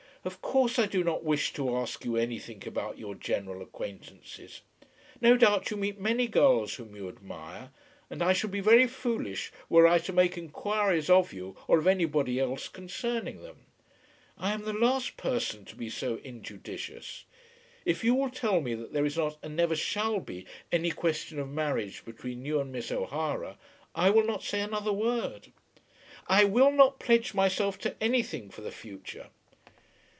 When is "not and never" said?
19.17-19.75